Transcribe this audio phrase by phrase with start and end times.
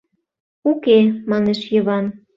[0.69, 0.97] —Уке,—
[1.29, 2.05] манеш Йыван.